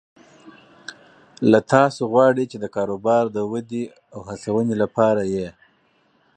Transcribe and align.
له 1.51 1.59
تاسو 1.73 2.01
غواړي 2.13 2.45
چې 2.51 2.57
د 2.59 2.65
کاروبار 2.75 3.23
د 3.31 3.37
ودې 3.51 3.83
او 4.13 4.19
هڅونې 4.29 4.75
لپاره 4.83 5.23
یې 5.35 5.47